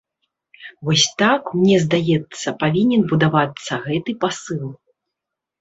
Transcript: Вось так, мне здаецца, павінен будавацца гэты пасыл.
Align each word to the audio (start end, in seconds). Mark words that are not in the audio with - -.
Вось 0.87 1.03
так, 1.21 1.41
мне 1.59 1.75
здаецца, 1.85 2.47
павінен 2.63 3.01
будавацца 3.13 3.73
гэты 3.87 4.11
пасыл. 4.25 4.65